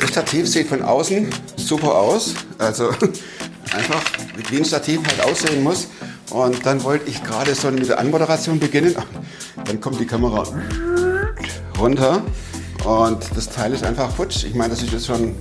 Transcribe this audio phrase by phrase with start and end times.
[0.00, 2.34] Das Stativ sieht von außen super aus.
[2.58, 2.88] Also
[3.74, 4.02] einfach
[4.48, 5.88] wie ein Stativ halt aussehen muss.
[6.30, 8.96] Und dann wollte ich gerade so mit der Anmoderation beginnen.
[9.62, 10.44] Dann kommt die Kamera
[11.78, 12.22] runter
[12.84, 14.44] und das Teil ist einfach futsch.
[14.44, 15.36] Ich meine, das ist jetzt schon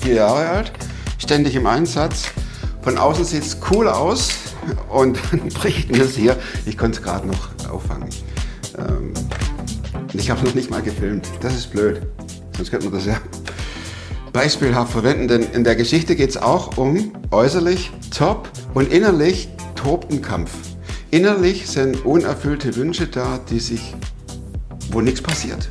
[0.00, 0.72] vier Jahre alt,
[1.18, 2.24] ständig im Einsatz.
[2.82, 4.43] Von außen sieht es cool aus
[4.88, 6.36] und dann bricht mir es hier.
[6.66, 8.08] Ich konnte es gerade noch auffangen.
[8.78, 9.12] Ähm,
[10.12, 11.28] ich habe noch nicht mal gefilmt.
[11.40, 12.02] Das ist blöd.
[12.56, 13.16] Sonst könnte man das ja
[14.32, 20.22] beispielhaft verwenden, denn in der Geschichte geht es auch um äußerlich top und innerlich tobten
[20.22, 20.50] Kampf.
[21.10, 23.94] Innerlich sind unerfüllte Wünsche da, die sich,
[24.90, 25.70] wo nichts passiert.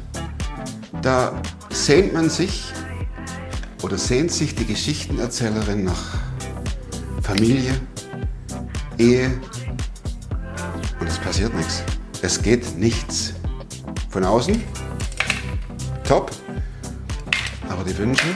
[1.02, 2.72] Da sehnt man sich
[3.82, 6.18] oder sehnt sich die Geschichtenerzählerin nach
[7.22, 7.74] Familie,
[8.98, 9.32] Ehe
[11.00, 11.84] und es passiert nichts.
[12.22, 13.34] Es geht nichts.
[14.10, 14.62] Von außen,
[16.04, 16.32] top,
[17.68, 18.28] aber die Wünsche,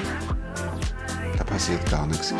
[1.37, 2.33] da passiert gar nichts.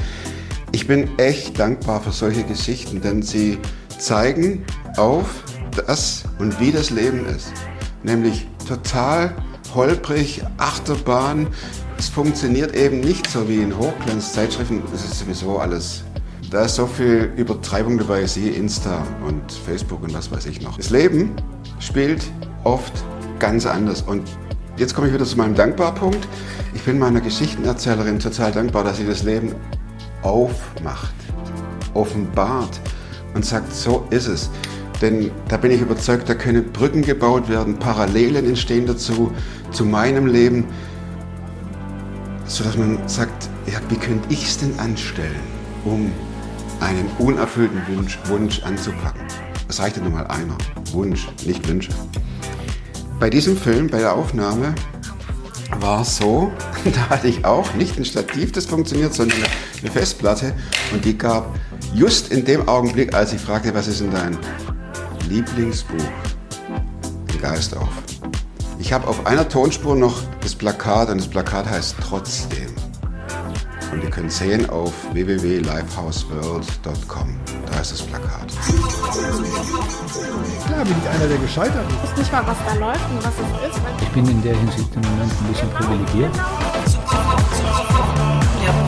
[0.72, 3.60] Ich bin echt dankbar für solche Geschichten, denn sie
[4.00, 4.66] zeigen
[4.98, 5.44] auf
[5.86, 7.54] das und wie das Leben ist.
[8.02, 9.36] Nämlich total
[9.76, 11.48] holprig, Achterbahn.
[11.98, 14.82] Es funktioniert eben nicht so wie in Hochglanzzeitschriften.
[14.92, 16.04] Das ist sowieso alles.
[16.50, 20.78] Da ist so viel Übertreibung dabei, siehe Insta und Facebook und was weiß ich noch.
[20.78, 21.34] Das Leben
[21.80, 22.24] spielt
[22.64, 22.94] oft
[23.38, 24.02] ganz anders.
[24.02, 24.24] Und
[24.78, 26.26] jetzt komme ich wieder zu meinem Dankbarpunkt.
[26.74, 29.56] Ich bin meiner Geschichtenerzählerin total dankbar, dass sie das Leben
[30.22, 31.14] aufmacht,
[31.94, 32.80] offenbart
[33.34, 34.50] und sagt, so ist es.
[35.02, 39.34] Denn da bin ich überzeugt, da können Brücken gebaut werden, Parallelen entstehen dazu,
[39.72, 40.66] zu meinem Leben,
[42.46, 45.36] sodass man sagt, ja, wie könnte ich es denn anstellen,
[45.84, 46.10] um
[46.80, 49.22] einen unerfüllten Wunsch, Wunsch anzupacken?
[49.68, 50.58] Das reicht ja nur mal einer.
[50.92, 51.92] Wunsch, nicht Wünsche.
[53.20, 54.74] Bei diesem Film, bei der Aufnahme,
[55.80, 56.52] war es so,
[56.86, 59.38] da hatte ich auch nicht ein Stativ, das funktioniert, sondern
[59.82, 60.54] eine Festplatte
[60.94, 61.56] und die gab
[61.94, 64.38] just in dem Augenblick, als ich fragte, was ist denn dein
[65.30, 65.98] Lieblingsbuch,
[67.34, 67.90] den Geist auf.
[68.80, 72.87] Ich habe auf einer Tonspur noch das Plakat und das Plakat heißt Trotzdem.
[73.92, 77.36] Und ihr könnt sehen auf www.lifehouseworld.com.
[77.72, 78.48] Da ist das Plakat.
[80.66, 81.96] Klar bin ich einer, der gescheitert ist.
[82.04, 83.40] Ich weiß nicht mal, was da läuft und was es
[83.76, 83.82] ist.
[84.02, 86.36] Ich bin in der Hinsicht im Moment ein bisschen privilegiert.
[86.36, 86.42] Der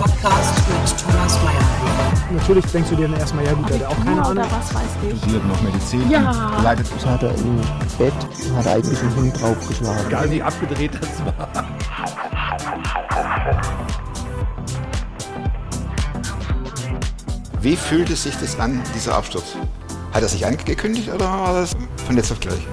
[0.02, 1.66] Podcast mit Thomas Mayer.
[2.32, 4.46] Natürlich denkst du dir dann erstmal, ja gut, hat auch keine Oder Ahnung.
[4.52, 5.18] was weiß ich.
[5.20, 6.60] studiert noch Medizin Ja.
[6.64, 7.56] leidet Das hat er im
[7.98, 8.14] Bett,
[8.56, 10.06] hat er eigentlich einen Hund draufgeschlagen.
[10.08, 11.48] Egal wie abgedreht das war.
[17.62, 19.58] Wie fühlte sich das an, dieser Absturz?
[20.14, 21.76] Hat er sich angekündigt oder war das
[22.08, 22.66] von jetzt auf gleich?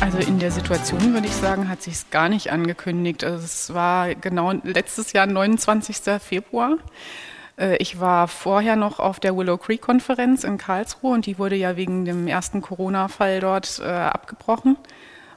[0.00, 3.22] Also in der Situation würde ich sagen, hat sich es gar nicht angekündigt.
[3.22, 5.98] Also es war genau letztes Jahr, 29.
[6.20, 6.78] Februar.
[7.56, 11.54] Äh, Ich war vorher noch auf der Willow Creek Konferenz in Karlsruhe und die wurde
[11.54, 14.76] ja wegen dem ersten Corona-Fall dort äh, abgebrochen.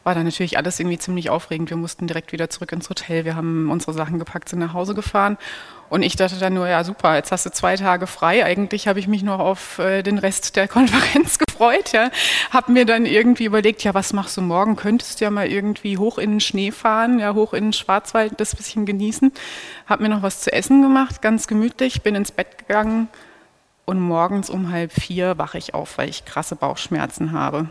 [0.06, 1.72] War dann natürlich alles irgendwie ziemlich aufregend.
[1.72, 3.26] Wir mussten direkt wieder zurück ins Hotel.
[3.26, 5.40] Wir haben unsere Sachen gepackt, sind nach Hause gefahren.
[5.90, 8.46] Und ich dachte dann nur, ja super, jetzt hast du zwei Tage frei.
[8.46, 11.92] Eigentlich habe ich mich noch auf äh, den Rest der Konferenz gefreut.
[11.92, 12.12] Ja.
[12.52, 14.76] Habe mir dann irgendwie überlegt, ja, was machst du morgen?
[14.76, 18.40] Könntest du ja mal irgendwie hoch in den Schnee fahren, ja, hoch in den Schwarzwald,
[18.40, 19.32] das bisschen genießen.
[19.88, 23.08] Habe mir noch was zu essen gemacht, ganz gemütlich, bin ins Bett gegangen
[23.86, 27.70] und morgens um halb vier wache ich auf, weil ich krasse Bauchschmerzen habe.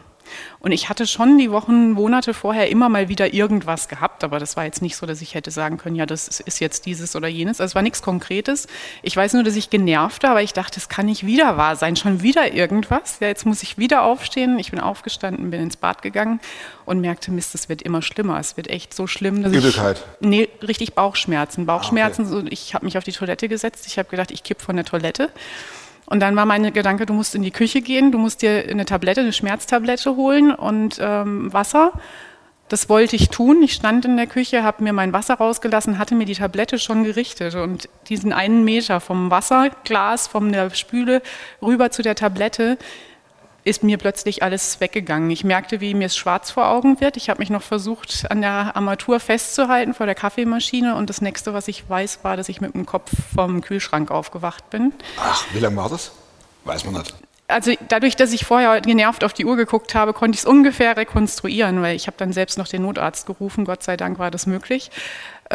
[0.61, 4.57] Und ich hatte schon die Wochen, Monate vorher immer mal wieder irgendwas gehabt, aber das
[4.57, 7.29] war jetzt nicht so, dass ich hätte sagen können, ja, das ist jetzt dieses oder
[7.29, 7.61] jenes.
[7.61, 8.67] Also es war nichts Konkretes.
[9.03, 11.77] Ich weiß nur, dass ich genervt war, aber ich dachte, es kann nicht wieder wahr
[11.77, 13.19] sein, schon wieder irgendwas.
[13.21, 14.59] Ja, jetzt muss ich wieder aufstehen.
[14.59, 16.41] Ich bin aufgestanden, bin ins Bad gegangen
[16.85, 18.39] und merkte, Mist, es wird immer schlimmer.
[18.39, 20.05] Es wird echt so schlimm, dass Übelkeit.
[20.21, 20.27] ich...
[20.27, 21.67] Nee, richtig Bauchschmerzen.
[21.67, 23.87] Bauchschmerzen, so, ich habe mich auf die Toilette gesetzt.
[23.87, 25.31] Ich habe gedacht, ich kipp von der Toilette.
[26.07, 28.85] Und dann war mein Gedanke, du musst in die Küche gehen, du musst dir eine
[28.85, 31.93] Tablette, eine Schmerztablette holen und ähm, Wasser.
[32.69, 33.63] Das wollte ich tun.
[33.63, 37.05] Ich stand in der Küche, habe mir mein Wasser rausgelassen, hatte mir die Tablette schon
[37.05, 37.55] gerichtet.
[37.55, 41.23] Und diesen einen Meter vom Wasserglas, von der Spüle
[41.61, 42.79] rüber zu der Tablette,
[43.65, 45.31] ist mir plötzlich alles weggegangen.
[45.31, 47.17] Ich merkte, wie mir es schwarz vor Augen wird.
[47.17, 50.95] Ich habe mich noch versucht, an der Armatur festzuhalten vor der Kaffeemaschine.
[50.95, 54.69] Und das nächste, was ich weiß, war, dass ich mit dem Kopf vom Kühlschrank aufgewacht
[54.69, 54.93] bin.
[55.19, 56.13] Ach, wie lange war das?
[56.65, 57.15] Weiß man nicht.
[57.47, 60.97] Also dadurch, dass ich vorher genervt auf die Uhr geguckt habe, konnte ich es ungefähr
[60.97, 63.67] rekonstruieren, weil ich habe dann selbst noch den Notarzt gerufen.
[63.67, 64.91] Gott sei Dank war das möglich.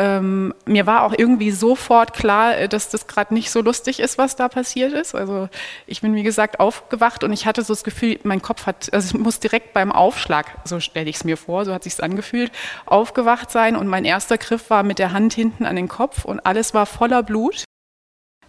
[0.02, 4.18] Ähm, mir war auch irgendwie sofort klar, äh, dass das gerade nicht so lustig ist,
[4.18, 5.14] was da passiert ist.
[5.14, 5.50] Also
[5.88, 9.18] ich bin, wie gesagt, aufgewacht und ich hatte so das Gefühl, mein Kopf hat, also
[9.18, 12.54] ich muss direkt beim Aufschlag, so stelle ich es mir vor, so hat sich angefühlt,
[12.86, 16.40] aufgewacht sein und mein erster Griff war mit der Hand hinten an den Kopf und
[16.46, 17.66] alles war voller Blut.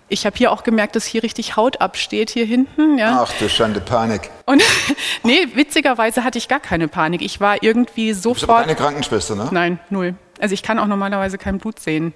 [0.09, 2.97] Ich habe hier auch gemerkt, dass hier richtig Haut absteht hier hinten.
[2.97, 3.25] Ja.
[3.25, 4.31] Ach du Schande, Panik.
[4.47, 4.63] Und
[5.25, 7.23] nee, witzigerweise hatte ich gar keine Panik.
[7.23, 8.61] Ich war irgendwie Du bist aber sofort.
[8.63, 9.49] keine Krankenschwester, ne?
[9.51, 10.15] Nein, null.
[10.41, 12.13] Also ich kann auch normalerweise kein Blut sehen.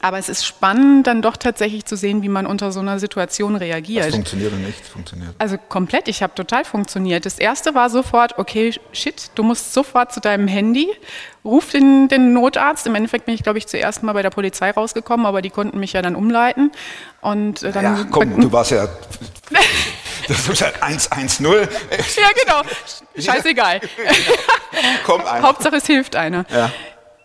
[0.00, 3.52] Aber es ist spannend, dann doch tatsächlich zu sehen, wie man unter so einer Situation
[3.54, 4.10] Das reagiert.
[4.10, 5.34] funktioniert und nicht funktioniert.
[5.38, 7.24] Also komplett, ich habe total funktioniert.
[7.24, 10.88] Das erste war sofort, okay, shit, du musst sofort zu deinem Handy,
[11.44, 12.86] ruf den, den Notarzt.
[12.86, 15.78] Im Endeffekt bin ich, glaube ich, zuerst mal bei der Polizei rausgekommen, aber die konnten
[15.78, 16.72] mich ja dann umleiten.
[17.20, 18.88] Und äh, dann Ja, komm, du warst ja.
[20.28, 21.44] Das ist ja 110.
[21.44, 21.50] ja,
[22.44, 22.62] genau.
[23.16, 23.80] Scheißegal.
[25.04, 25.40] Komm ein.
[25.40, 26.44] Hauptsache es hilft einer.
[26.50, 26.72] Ja.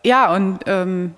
[0.03, 1.15] Ja, und ähm,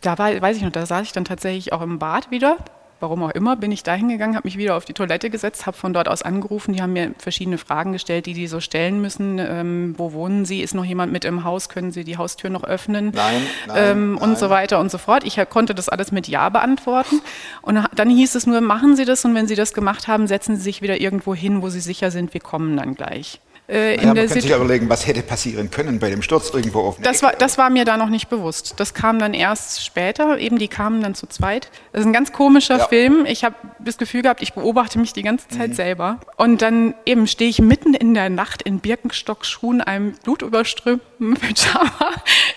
[0.00, 2.56] da war, weiß ich noch, da saß ich dann tatsächlich auch im Bad wieder.
[3.00, 5.76] Warum auch immer, bin ich da hingegangen, habe mich wieder auf die Toilette gesetzt, habe
[5.76, 6.72] von dort aus angerufen.
[6.72, 9.38] Die haben mir verschiedene Fragen gestellt, die die so stellen müssen.
[9.38, 10.62] Ähm, wo wohnen Sie?
[10.62, 11.68] Ist noch jemand mit im Haus?
[11.68, 13.12] Können Sie die Haustür noch öffnen?
[13.14, 14.22] Nein, nein, ähm, nein.
[14.22, 15.22] Und so weiter und so fort.
[15.22, 17.20] Ich konnte das alles mit Ja beantworten.
[17.62, 20.56] Und dann hieß es nur, machen Sie das und wenn Sie das gemacht haben, setzen
[20.56, 23.40] Sie sich wieder irgendwo hin, wo Sie sicher sind, wir kommen dann gleich.
[23.68, 26.80] Äh, Ja, man der könnte sich überlegen, was hätte passieren können bei dem Sturz irgendwo
[26.80, 28.74] auf das war, das war mir da noch nicht bewusst.
[28.78, 31.70] Das kam dann erst später, eben die kamen dann zu zweit.
[31.92, 32.88] Das ist ein ganz komischer Ja.
[32.88, 33.26] Film.
[33.26, 35.58] Ich habe das Gefühl gehabt, ich beobachte mich die ganze Mhm.
[35.58, 36.18] Zeit selber.
[36.36, 41.92] Und dann eben stehe ich mitten in der Nacht in Birkenstock-Schuhen, einem blutüberströmten Pyjama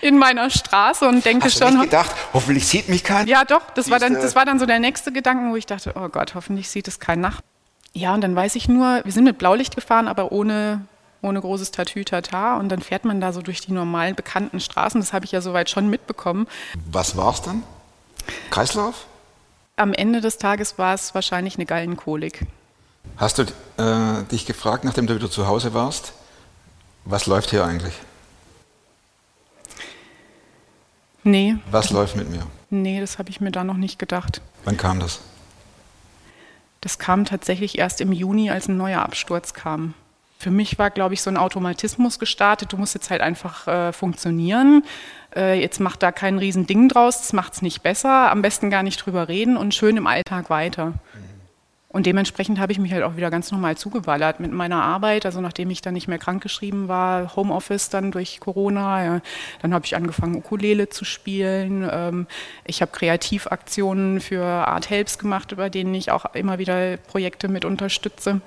[0.02, 3.28] in meiner Straße und denke Hast du schon, nicht gedacht, hoffentlich sieht mich keiner?
[3.30, 5.94] ja, doch, das war, dann, das war dann so der nächste Gedanke, wo ich dachte,
[5.96, 7.42] oh Gott, hoffentlich sieht es kein Nach.
[7.94, 10.86] Ja, und dann weiß ich nur, wir sind mit Blaulicht gefahren, aber ohne,
[11.22, 12.58] ohne großes Tatütata.
[12.58, 15.00] Und dann fährt man da so durch die normalen bekannten Straßen.
[15.02, 16.48] Das habe ich ja soweit schon mitbekommen.
[16.92, 17.64] Was war's dann?
[18.50, 19.06] Kreislauf?
[19.78, 22.46] Am Ende des Tages war es wahrscheinlich eine Gallenkolik.
[23.18, 23.44] Hast du
[23.78, 26.14] äh, dich gefragt, nachdem du wieder zu Hause warst,
[27.06, 27.94] was läuft hier eigentlich?
[31.24, 32.48] Nee, Was läuft mit mir?
[32.72, 34.42] nee, das habe ich mir da noch nicht gedacht.
[34.64, 35.20] Wann kam das?
[36.80, 39.94] Das kam tatsächlich erst im Juni, als ein neuer Absturz kam.
[40.42, 42.74] Für mich war, glaube ich, so ein Automatismus gestartet.
[42.74, 44.84] Du musst jetzt halt einfach äh, funktionieren.
[45.36, 48.32] Äh, jetzt mach da kein Riesending draus, das macht es nicht besser.
[48.32, 50.94] Am besten gar nicht drüber reden und schön im Alltag weiter.
[51.90, 55.28] Und dementsprechend habe ich mich halt auch wieder ganz normal zugeballert mit meiner Arbeit.
[55.28, 59.22] Also nachdem ich dann nicht mehr krankgeschrieben war, Homeoffice dann durch Corona, ja,
[59.62, 61.88] dann habe ich angefangen, Ukulele zu spielen.
[61.88, 62.26] Ähm,
[62.66, 67.64] ich habe Kreativaktionen für Art Helps gemacht, über denen ich auch immer wieder Projekte mit
[67.64, 68.42] unterstütze.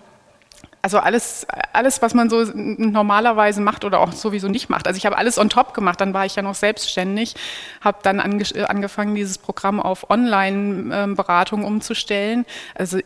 [0.85, 4.87] Also alles, alles, was man so normalerweise macht oder auch sowieso nicht macht.
[4.87, 5.99] Also ich habe alles on top gemacht.
[5.99, 7.37] Dann war ich ja noch selbstständig,
[7.81, 12.45] habe dann ange angefangen, dieses Programm auf Online-Beratung umzustellen.
[12.75, 12.99] Also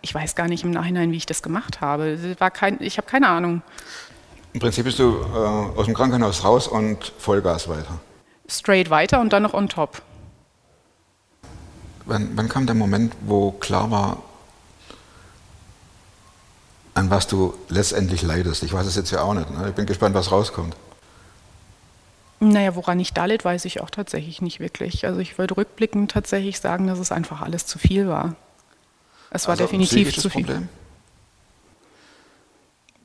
[0.00, 2.10] ich weiß gar nicht im Nachhinein, wie ich das gemacht habe.
[2.10, 3.62] Es War kein, ich habe keine Ahnung.
[4.52, 7.98] Im Prinzip bist du äh, aus dem Krankenhaus raus und Vollgas weiter.
[8.46, 10.02] Straight weiter und dann noch on top.
[12.04, 14.22] Wann, wann kam der Moment, wo klar war,
[16.94, 18.62] an was du letztendlich leidest?
[18.62, 19.50] Ich weiß es jetzt ja auch nicht.
[19.50, 19.68] Ne?
[19.68, 20.76] Ich bin gespannt, was rauskommt.
[22.40, 25.06] Naja, woran ich da litt, weiß ich auch tatsächlich nicht wirklich.
[25.06, 28.36] Also ich würde rückblickend tatsächlich sagen, dass es einfach alles zu viel war.
[29.30, 30.44] Es war Also definitiv zu viel.
[30.44, 30.68] Problem?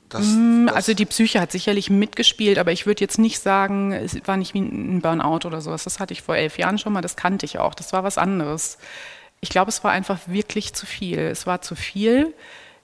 [0.09, 0.25] Das,
[0.65, 4.37] das, Also die Psyche hat sicherlich mitgespielt, aber ich würde jetzt nicht sagen, es war
[4.37, 5.83] nicht wie ein Burnout oder sowas.
[5.83, 7.75] Das hatte ich vor elf Jahren schon mal, das kannte ich auch.
[7.75, 8.79] Das war was anderes.
[9.39, 11.19] Ich glaube, es war einfach wirklich zu viel.
[11.19, 12.33] Es war zu viel.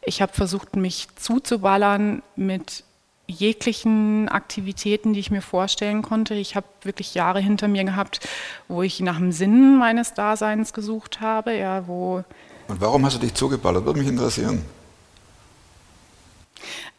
[0.05, 2.83] Ich habe versucht, mich zuzuballern mit
[3.27, 6.35] jeglichen Aktivitäten, die ich mir vorstellen konnte.
[6.35, 8.19] Ich habe wirklich Jahre hinter mir gehabt,
[8.67, 12.23] wo ich nach dem Sinn meines Daseins gesucht habe, ja, wo
[12.67, 13.85] und warum hast du dich zugeballert?
[13.85, 14.63] Würde mich interessieren.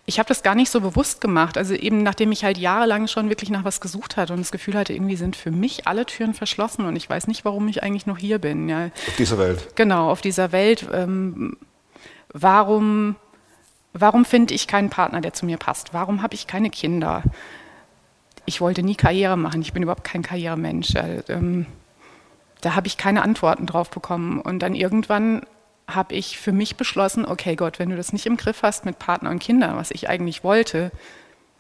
[0.09, 1.59] Ich habe das gar nicht so bewusst gemacht.
[1.59, 4.75] Also eben nachdem ich halt jahrelang schon wirklich nach was gesucht hatte und das Gefühl
[4.75, 8.07] hatte, irgendwie sind für mich alle Türen verschlossen und ich weiß nicht, warum ich eigentlich
[8.07, 8.69] noch hier bin.
[8.69, 8.87] Ja.
[8.87, 9.75] Auf dieser Welt.
[9.75, 10.87] Genau, auf dieser Welt.
[10.93, 11.57] Ähm,
[12.43, 13.17] warum
[13.99, 15.95] warum finde ich keinen Partner, der zu mir passt?
[15.95, 17.23] Warum habe ich keine Kinder?
[18.45, 19.63] Ich wollte nie Karriere machen.
[19.63, 20.95] Ich bin überhaupt kein Karrieremensch.
[20.95, 21.67] Äh, ähm,
[22.61, 24.41] da habe ich keine Antworten drauf bekommen.
[24.41, 25.43] Und dann irgendwann
[25.89, 28.99] habe ich für mich beschlossen, okay Gott, wenn du das nicht im Griff hast mit
[28.99, 30.91] Partner und Kindern, was ich eigentlich wollte,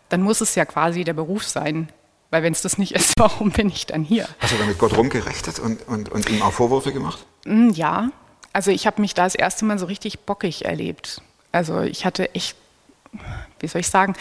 [0.09, 1.89] dann muss es ja quasi der Beruf sein.
[2.31, 4.29] Weil wenn es das nicht ist, warum bin ich dann hier?
[4.41, 7.25] Hast du damit Gott rumgerechnet und, und, und ihm auch Vorwürfe gemacht?
[7.45, 8.11] Mm, Ja,
[8.57, 11.21] also ich habe mich da das erste Mal so richtig bockig erlebt.
[11.53, 12.57] Also ich hatte echt
[13.61, 14.15] wie soll ich sagen,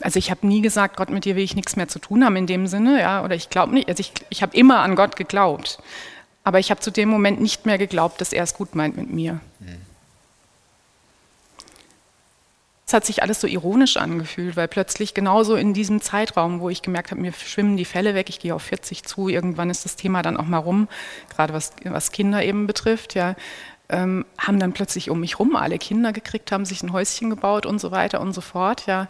[0.00, 2.36] also ich habe nie gesagt, Gott, mit dir will ich nichts mehr zu tun haben
[2.36, 5.14] in dem Sinne, ja, oder ich glaube nicht, also ich, ich habe immer an Gott
[5.16, 5.78] geglaubt,
[6.42, 9.10] aber ich habe zu dem Moment nicht mehr geglaubt, dass er es gut meint mit
[9.10, 9.40] mir.
[12.86, 16.82] Es hat sich alles so ironisch angefühlt, weil plötzlich genauso in diesem Zeitraum, wo ich
[16.82, 19.94] gemerkt habe, mir schwimmen die Fälle weg, ich gehe auf 40 zu, irgendwann ist das
[19.94, 20.88] Thema dann auch mal rum,
[21.32, 23.36] gerade was, was Kinder eben betrifft, ja,
[23.90, 27.66] ähm, haben dann plötzlich um mich rum alle Kinder gekriegt, haben sich ein Häuschen gebaut
[27.66, 29.08] und so weiter und so fort, ja.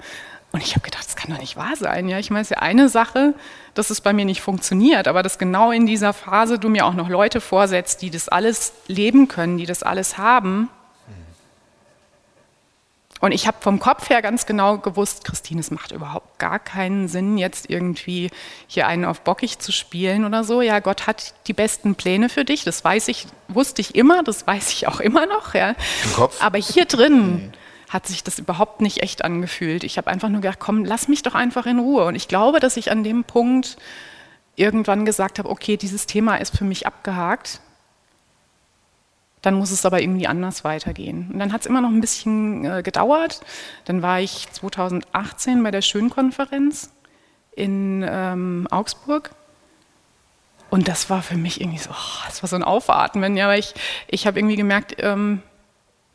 [0.52, 2.18] Und ich habe gedacht, das kann doch nicht wahr sein, ja.
[2.18, 3.34] Ich meine, es ist ja eine Sache,
[3.74, 6.94] dass es bei mir nicht funktioniert, aber dass genau in dieser Phase du mir auch
[6.94, 10.68] noch Leute vorsetzt, die das alles leben können, die das alles haben,
[13.20, 17.06] und ich habe vom Kopf her ganz genau gewusst, Christine, es macht überhaupt gar keinen
[17.06, 18.30] Sinn, jetzt irgendwie
[18.66, 20.62] hier einen auf bockig zu spielen oder so.
[20.62, 24.46] Ja, Gott hat die besten Pläne für dich, das weiß ich, wusste ich immer, das
[24.46, 25.54] weiß ich auch immer noch.
[25.54, 25.74] Ja.
[26.04, 26.42] Im Kopf?
[26.42, 27.52] Aber hier drin
[27.90, 29.84] hat sich das überhaupt nicht echt angefühlt.
[29.84, 32.06] Ich habe einfach nur gedacht, komm, lass mich doch einfach in Ruhe.
[32.06, 33.76] Und ich glaube, dass ich an dem Punkt
[34.56, 37.60] irgendwann gesagt habe, okay, dieses Thema ist für mich abgehakt
[39.42, 41.30] dann muss es aber irgendwie anders weitergehen.
[41.32, 43.40] Und dann hat es immer noch ein bisschen äh, gedauert.
[43.86, 46.90] Dann war ich 2018 bei der Schönkonferenz
[47.52, 49.30] in ähm, Augsburg.
[50.68, 53.36] Und das war für mich irgendwie so, oh, das war so ein Aufatmen.
[53.36, 53.74] Ja, weil ich,
[54.08, 55.42] ich habe irgendwie gemerkt, ähm,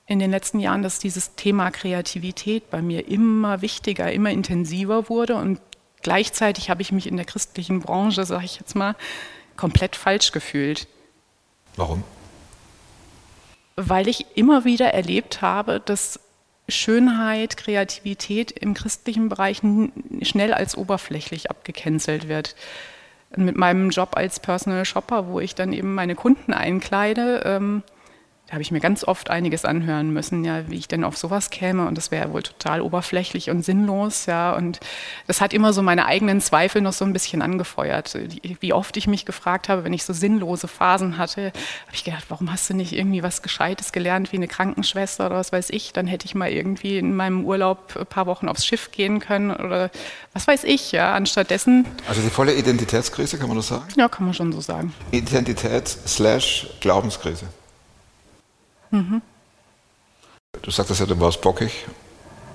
[0.07, 5.35] in den letzten Jahren, dass dieses Thema Kreativität bei mir immer wichtiger, immer intensiver wurde.
[5.35, 5.59] Und
[6.03, 8.95] gleichzeitig habe ich mich in der christlichen Branche, sage ich jetzt mal,
[9.57, 10.87] komplett falsch gefühlt.
[11.75, 12.03] Warum?
[13.75, 16.19] Weil ich immer wieder erlebt habe, dass
[16.67, 19.61] Schönheit, Kreativität im christlichen Bereich
[20.21, 22.55] schnell als oberflächlich abgecancelt wird.
[23.35, 27.83] Mit meinem Job als Personal Shopper, wo ich dann eben meine Kunden einkleide, ähm,
[28.47, 31.49] da habe ich mir ganz oft einiges anhören müssen, ja, wie ich denn auf sowas
[31.49, 34.79] käme und das wäre wohl total oberflächlich und sinnlos, ja, und
[35.25, 38.17] das hat immer so meine eigenen Zweifel noch so ein bisschen angefeuert.
[38.59, 41.47] Wie oft ich mich gefragt habe, wenn ich so sinnlose Phasen hatte,
[41.87, 45.37] habe ich gedacht, warum hast du nicht irgendwie was Gescheites gelernt wie eine Krankenschwester oder
[45.37, 48.65] was weiß ich, dann hätte ich mal irgendwie in meinem Urlaub ein paar Wochen aufs
[48.65, 49.89] Schiff gehen können oder
[50.33, 51.85] was weiß ich, ja, anstattdessen.
[52.07, 53.85] Also die volle Identitätskrise, kann man das sagen?
[53.97, 54.93] Ja, kann man schon so sagen.
[55.11, 57.47] Identität slash Glaubenskrise.
[58.91, 59.21] Mhm.
[60.61, 61.85] Du sagtest ja, du warst bockig.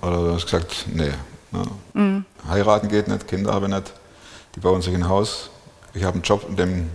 [0.02, 1.12] Oder du hast gesagt, nee.
[1.50, 1.66] Ne?
[1.92, 2.24] Mhm.
[2.48, 3.92] Heiraten geht nicht, Kinder habe ich nicht.
[4.54, 5.50] Die bauen sich ein Haus.
[5.94, 6.90] Ich habe einen Job, in dem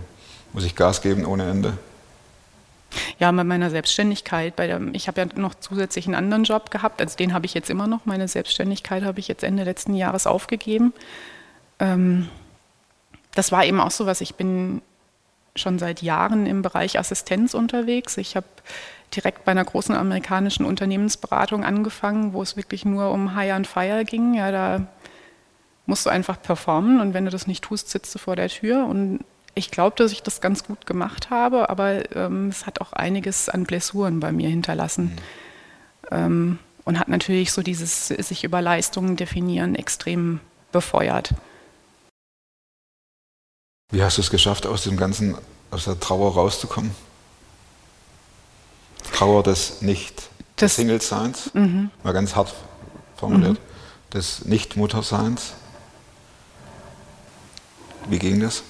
[0.52, 1.78] muss ich Gas geben ohne Ende.
[3.18, 4.58] Ja, bei meiner Selbstständigkeit.
[4.58, 7.00] Der, ich habe ja noch zusätzlich einen anderen Job gehabt.
[7.00, 8.06] Also den habe ich jetzt immer noch.
[8.06, 10.92] Meine Selbstständigkeit habe ich jetzt Ende letzten Jahres aufgegeben.
[11.78, 12.28] Ähm,
[13.34, 14.20] das war eben auch so was.
[14.20, 14.82] Ich bin
[15.54, 18.16] schon seit Jahren im Bereich Assistenz unterwegs.
[18.16, 18.46] Ich habe
[19.14, 24.04] direkt bei einer großen amerikanischen Unternehmensberatung angefangen, wo es wirklich nur um Hire and Fire
[24.04, 24.34] ging.
[24.34, 24.86] Ja, da
[25.86, 28.86] musst du einfach performen und wenn du das nicht tust, sitzt du vor der Tür.
[28.86, 29.20] Und
[29.54, 33.48] ich glaube, dass ich das ganz gut gemacht habe, aber ähm, es hat auch einiges
[33.48, 35.04] an Blessuren bei mir hinterlassen.
[35.04, 35.18] Mhm.
[36.10, 41.34] Ähm, und hat natürlich so dieses sich über Leistungen definieren extrem befeuert.
[43.90, 45.36] Wie hast du es geschafft, aus dem ganzen,
[45.70, 46.92] aus der Trauer rauszukommen?
[49.16, 50.28] Trauer des nicht
[50.60, 51.90] des Single-Seins, mhm.
[52.02, 52.54] mal ganz hart
[53.16, 54.10] formuliert, mhm.
[54.12, 55.54] des Nicht-Mutterseins.
[58.08, 58.62] Wie ging das?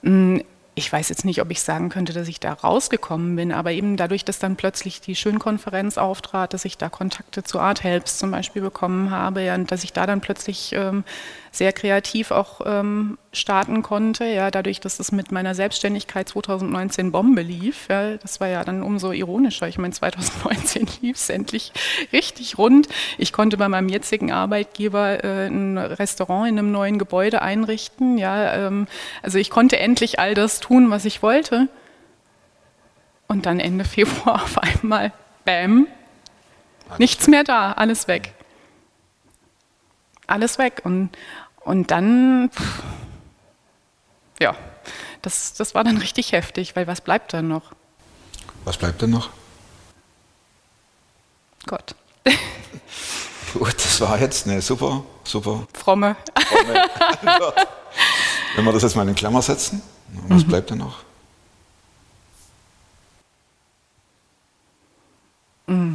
[0.00, 0.38] Mm,
[0.74, 3.98] ich weiß jetzt nicht, ob ich sagen könnte, dass ich da rausgekommen bin, aber eben
[3.98, 8.30] dadurch, dass dann plötzlich die Schönkonferenz auftrat, dass ich da Kontakte zu Art Helps zum
[8.30, 11.04] Beispiel bekommen habe, und dass ich da dann plötzlich ähm,
[11.52, 17.42] sehr kreativ auch ähm, starten konnte, ja, dadurch, dass es mit meiner Selbstständigkeit 2019 Bombe
[17.42, 19.68] lief, ja, das war ja dann umso ironischer.
[19.68, 21.72] Ich meine, 2019 lief es endlich
[22.10, 22.88] richtig rund.
[23.18, 28.54] Ich konnte bei meinem jetzigen Arbeitgeber äh, ein Restaurant in einem neuen Gebäude einrichten, ja,
[28.54, 28.86] ähm,
[29.22, 31.68] also ich konnte endlich all das tun, was ich wollte.
[33.28, 35.12] Und dann Ende Februar auf einmal,
[35.44, 35.86] bam,
[36.96, 38.32] nichts mehr da, alles weg.
[40.26, 40.82] Alles weg.
[40.84, 41.10] Und,
[41.60, 42.82] und dann, pff,
[44.40, 44.56] ja,
[45.22, 47.72] das, das war dann richtig heftig, weil was bleibt dann noch?
[48.64, 49.30] Was bleibt denn noch?
[51.66, 51.94] Gott.
[53.52, 55.66] Gut, das war jetzt eine super, super.
[55.74, 56.16] Fromme.
[56.46, 56.86] fromme
[58.56, 59.82] Wenn wir das jetzt mal in Klammer setzen,
[60.28, 60.48] was mhm.
[60.48, 61.04] bleibt denn noch?
[65.66, 65.94] Mm,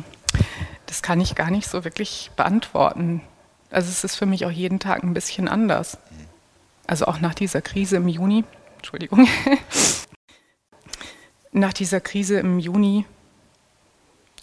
[0.85, 3.21] das kann ich gar nicht so wirklich beantworten.
[3.69, 5.97] Also es ist für mich auch jeden Tag ein bisschen anders.
[6.85, 8.45] Also auch nach dieser Krise im Juni,
[8.77, 9.27] Entschuldigung,
[11.51, 13.05] nach dieser Krise im Juni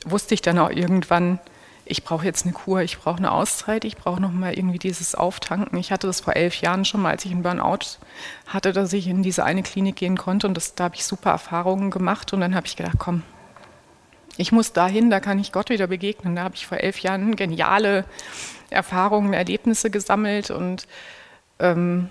[0.04, 1.38] wusste ich dann auch irgendwann,
[1.86, 5.78] ich brauche jetzt eine Kur, ich brauche eine Auszeit, ich brauche nochmal irgendwie dieses Auftanken.
[5.78, 7.98] Ich hatte das vor elf Jahren schon mal, als ich einen Burnout
[8.46, 11.30] hatte, dass ich in diese eine Klinik gehen konnte und das, da habe ich super
[11.30, 13.22] Erfahrungen gemacht und dann habe ich gedacht, komm,
[14.36, 16.36] ich muss dahin, da kann ich Gott wieder begegnen.
[16.36, 18.04] Da habe ich vor elf Jahren geniale
[18.74, 20.86] Erfahrungen, Erlebnisse gesammelt und
[21.58, 22.10] ähm,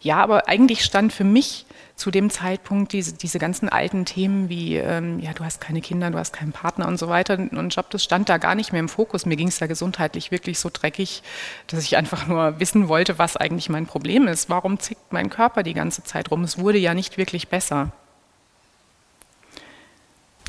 [0.00, 4.76] ja, aber eigentlich stand für mich zu dem Zeitpunkt diese, diese ganzen alten Themen wie,
[4.76, 7.90] ähm, ja, du hast keine Kinder, du hast keinen Partner und so weiter und Job,
[7.90, 9.26] das stand da gar nicht mehr im Fokus.
[9.26, 11.22] Mir ging es da gesundheitlich wirklich so dreckig,
[11.68, 14.50] dass ich einfach nur wissen wollte, was eigentlich mein Problem ist.
[14.50, 16.42] Warum zickt mein Körper die ganze Zeit rum?
[16.42, 17.92] Es wurde ja nicht wirklich besser.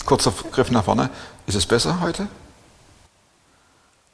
[0.06, 1.10] Kurzer Griff nach vorne.
[1.46, 2.28] Ist es besser heute?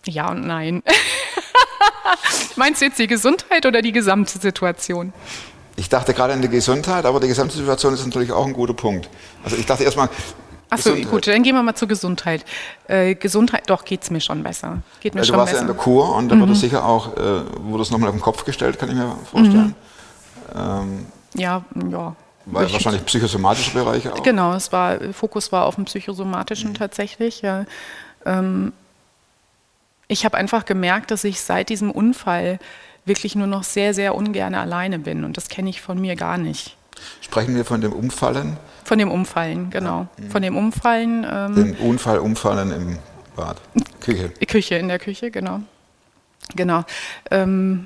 [0.09, 0.83] Ja und nein.
[2.55, 5.13] Meinst du jetzt die Gesundheit oder die gesamte Situation?
[5.75, 8.73] Ich dachte gerade an die Gesundheit, aber die gesamte Situation ist natürlich auch ein guter
[8.73, 9.09] Punkt.
[9.43, 10.09] Also ich dachte erstmal.
[10.71, 12.45] Achso, gut, dann gehen wir mal zur Gesundheit.
[12.87, 14.79] Äh, Gesundheit, doch, geht es mir schon besser.
[14.99, 15.63] Geht mir du schon warst besser.
[15.65, 16.41] ja in der Kur und da Mhm.
[16.41, 19.73] wurde sicher auch, äh, wurde es nochmal auf den Kopf gestellt, kann ich mir vorstellen.
[20.55, 22.15] Ähm, ja, ja.
[22.45, 24.21] weil Ich- wahrscheinlich psychosomatische Bereiche auch.
[24.23, 27.41] Genau, es war, Fokus war auf dem Psychosomatischen tatsächlich.
[27.41, 27.65] Ja.
[28.25, 28.73] Ähm,
[30.09, 32.59] ich habe einfach gemerkt, dass ich seit diesem Unfall
[33.05, 35.23] wirklich nur noch sehr, sehr ungern alleine bin.
[35.23, 36.75] Und das kenne ich von mir gar nicht.
[37.21, 40.07] Sprechen wir von dem Umfallen, Von dem Umfallen, genau.
[40.29, 41.25] Von dem Umfallen.
[41.31, 42.97] Ähm, dem Unfall, Umfallen im
[43.35, 43.61] Bad,
[44.01, 44.29] Küche.
[44.47, 45.61] Küche, in der Küche, genau.
[46.55, 46.83] Genau.
[47.31, 47.85] Ähm,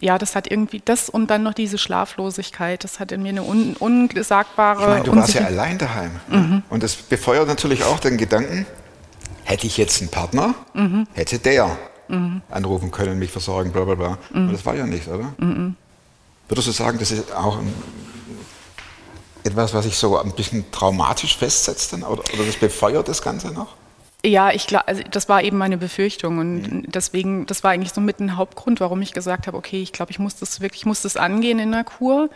[0.00, 2.84] ja, das hat irgendwie das und dann noch diese Schlaflosigkeit.
[2.84, 4.82] Das hat in mir eine un, unsagbare.
[4.82, 6.10] Ich meine, du warst ja allein daheim.
[6.28, 6.62] Mhm.
[6.68, 8.66] Und das befeuert natürlich auch den Gedanken,
[9.46, 11.06] hätte ich jetzt einen Partner, Mhm.
[11.14, 11.76] hätte der
[12.50, 14.18] anrufen können, mich versorgen, bla bla bla.
[14.32, 14.44] Mhm.
[14.44, 15.32] Aber das war ja nicht, oder?
[16.48, 17.72] Würdest du sagen, das ist auch ein,
[19.42, 22.02] etwas, was sich so ein bisschen traumatisch festsetzt dann?
[22.04, 23.74] Oder, oder das befeuert das Ganze noch?
[24.24, 28.00] Ja, ich glaube, also das war eben meine Befürchtung und deswegen, das war eigentlich so
[28.00, 30.86] mit ein Hauptgrund, warum ich gesagt habe, okay, ich glaube, ich muss das wirklich, ich
[30.86, 32.28] muss das angehen in der Kur,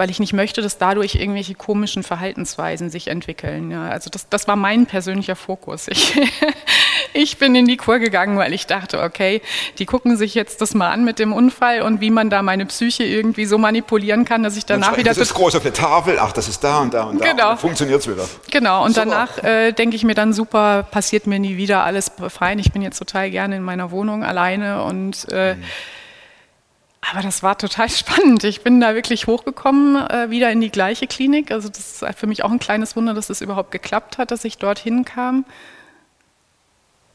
[0.00, 3.70] weil ich nicht möchte, dass dadurch irgendwelche komischen Verhaltensweisen sich entwickeln.
[3.70, 5.88] Ja, also das, das war mein persönlicher Fokus.
[5.88, 6.18] Ich,
[7.12, 9.42] ich bin in die Kur gegangen, weil ich dachte, okay,
[9.78, 12.64] die gucken sich jetzt das mal an mit dem Unfall und wie man da meine
[12.64, 16.18] Psyche irgendwie so manipulieren kann, dass ich danach wieder das ist groß auf der Tafel,
[16.18, 17.32] ach, das ist da und da und da.
[17.32, 17.56] Genau.
[17.56, 18.26] Funktioniert es wieder.
[18.50, 19.04] Genau, und Super.
[19.06, 22.58] danach äh, denke ich mir dann super, passiert mir nie wieder, alles fein.
[22.58, 25.56] Ich bin jetzt total gerne in meiner Wohnung alleine und äh,
[27.00, 28.44] aber das war total spannend.
[28.44, 31.50] Ich bin da wirklich hochgekommen, äh, wieder in die gleiche Klinik.
[31.50, 34.44] Also das ist für mich auch ein kleines Wunder, dass es überhaupt geklappt hat, dass
[34.44, 35.44] ich dorthin kam.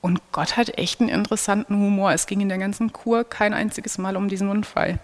[0.01, 2.11] Und Gott hat echt einen interessanten Humor.
[2.13, 4.99] Es ging in der ganzen Kur kein einziges Mal um diesen Unfall.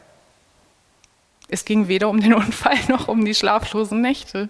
[1.48, 4.50] Es ging weder um den Unfall noch um die schlaflosen Nächte,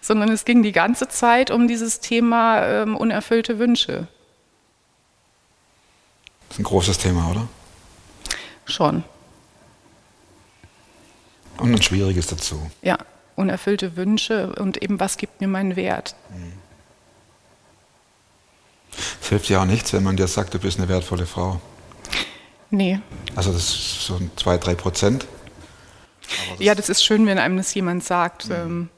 [0.00, 4.08] sondern es ging die ganze Zeit um dieses Thema ähm, unerfüllte Wünsche.
[6.48, 7.48] Das ist ein großes Thema, oder?
[8.66, 9.04] Schon,
[11.58, 12.70] Und ein schwieriges dazu.
[12.82, 12.98] ja.
[13.36, 16.14] Unerfüllte Wünsche und eben, was gibt mir meinen Wert?
[19.20, 21.60] Es hilft ja auch nichts, wenn man dir sagt, du bist eine wertvolle Frau.
[22.70, 23.00] Nee.
[23.34, 25.26] Also das ist so ein 2, 3 Prozent.
[26.60, 28.88] Ja, das ist schön, wenn einem das jemand sagt, ähm,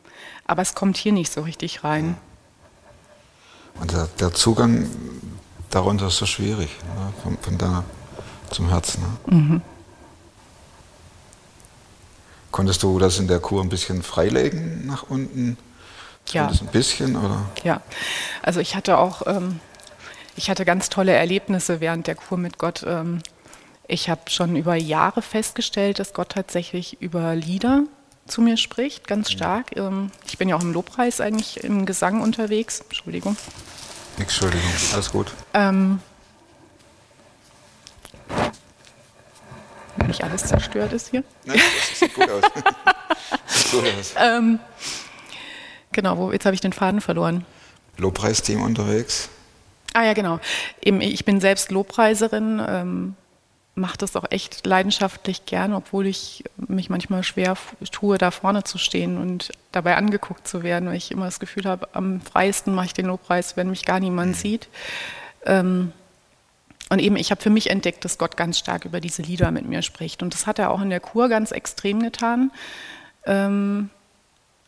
[0.46, 2.18] aber es kommt hier nicht so richtig rein.
[3.80, 4.86] Und der, der Zugang
[5.70, 7.12] darunter ist so schwierig, ne?
[7.22, 7.84] von, von da
[8.50, 9.02] zum Herzen.
[9.28, 9.62] Ne?
[12.56, 15.58] Konntest du das in der Kur ein bisschen freilegen nach unten?
[16.28, 16.48] Ja.
[16.48, 17.44] Zumindest ein bisschen, oder?
[17.64, 17.82] Ja,
[18.40, 19.60] also ich hatte auch, ähm,
[20.36, 22.82] ich hatte ganz tolle Erlebnisse während der Kur mit Gott.
[22.88, 23.20] Ähm,
[23.86, 27.82] ich habe schon über Jahre festgestellt, dass Gott tatsächlich über Lieder
[28.26, 29.76] zu mir spricht, ganz stark.
[29.76, 32.80] Ähm, ich bin ja auch im Lobpreis eigentlich im Gesang unterwegs.
[32.80, 33.36] Entschuldigung.
[34.16, 35.30] Entschuldigung, alles gut.
[35.52, 36.00] Ähm,
[40.06, 41.24] nicht alles zerstört ist hier.
[41.44, 42.44] Nein, das sieht gut aus.
[43.46, 44.14] sieht gut aus.
[44.18, 44.58] Ähm,
[45.92, 47.44] genau, wo, jetzt habe ich den Faden verloren.
[47.98, 49.28] Lobpreisteam unterwegs.
[49.94, 50.40] Ah ja, genau.
[50.80, 53.14] Ich bin selbst Lobpreiserin, ähm,
[53.74, 57.56] mache das auch echt leidenschaftlich gern, obwohl ich mich manchmal schwer
[57.92, 61.64] tue, da vorne zu stehen und dabei angeguckt zu werden, weil ich immer das Gefühl
[61.64, 64.68] habe, am freiesten mache ich den Lobpreis, wenn mich gar niemand sieht.
[65.44, 65.92] Ähm,
[66.88, 69.66] und eben, ich habe für mich entdeckt, dass Gott ganz stark über diese Lieder mit
[69.66, 70.22] mir spricht.
[70.22, 72.52] Und das hat er auch in der Kur ganz extrem getan.
[73.24, 73.90] Ähm,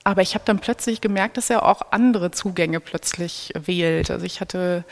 [0.02, 4.10] aber ich habe dann plötzlich gemerkt, dass er auch andere Zugänge plötzlich wählt.
[4.10, 4.84] Also ich hatte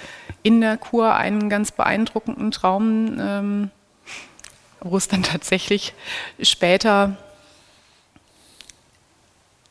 [0.42, 3.70] in der Kur einen ganz beeindruckenden Traum, ähm,
[4.80, 5.94] wo es dann tatsächlich
[6.40, 7.16] später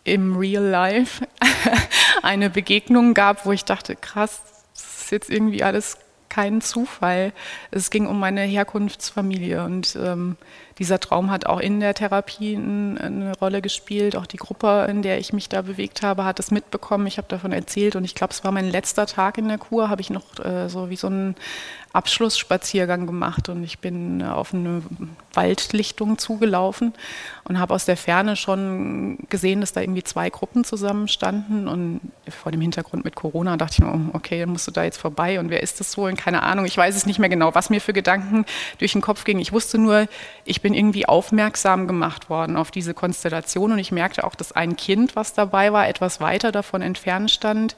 [0.03, 1.25] im Real Life
[2.21, 4.41] eine Begegnung gab, wo ich dachte, krass,
[4.73, 5.97] das ist jetzt irgendwie alles
[6.29, 7.33] kein Zufall.
[7.71, 10.37] Es ging um meine Herkunftsfamilie und ähm,
[10.77, 14.15] dieser Traum hat auch in der Therapie ein, eine Rolle gespielt.
[14.15, 17.07] Auch die Gruppe, in der ich mich da bewegt habe, hat es mitbekommen.
[17.07, 19.89] Ich habe davon erzählt und ich glaube, es war mein letzter Tag in der Kur,
[19.89, 21.35] habe ich noch äh, so wie so einen
[21.95, 24.83] Abschlussspaziergang gemacht und ich bin auf eine
[25.33, 26.93] Waldlichtung zugelaufen
[27.45, 32.51] und habe aus der Ferne schon gesehen, dass da irgendwie zwei Gruppen zusammenstanden und vor
[32.51, 35.39] dem Hintergrund mit Corona dachte ich mir, oh, okay, dann musst du da jetzt vorbei
[35.39, 36.13] und wer ist das wohl?
[36.15, 38.45] Keine Ahnung, ich weiß es nicht mehr genau, was mir für Gedanken
[38.79, 39.39] durch den Kopf ging.
[39.39, 40.07] Ich wusste nur,
[40.43, 44.75] ich bin irgendwie aufmerksam gemacht worden auf diese Konstellation und ich merkte auch, dass ein
[44.75, 47.75] Kind, was dabei war, etwas weiter davon entfernt stand